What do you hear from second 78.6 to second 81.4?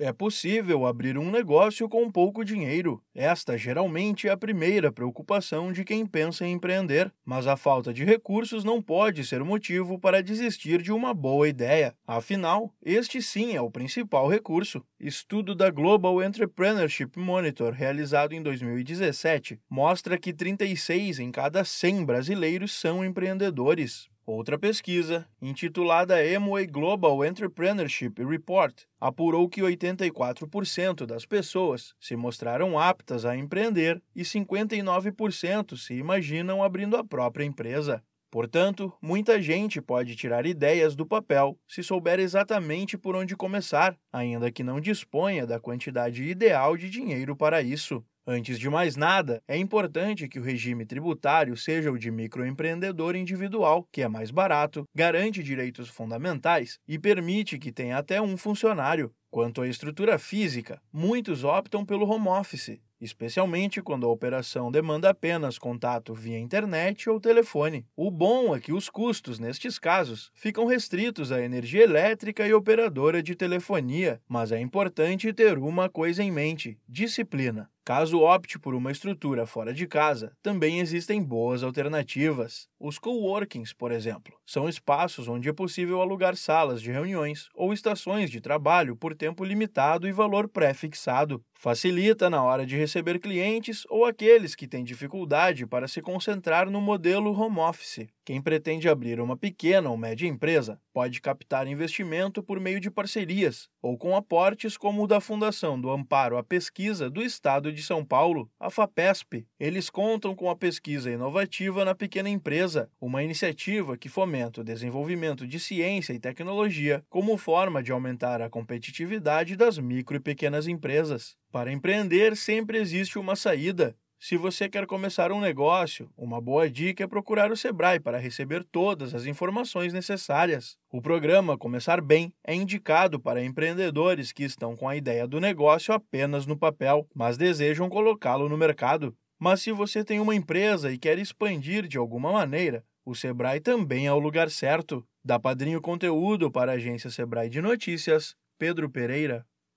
uma estrutura fora de casa, também existem